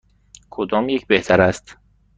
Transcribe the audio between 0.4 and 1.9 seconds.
کدام یک بهتر است؟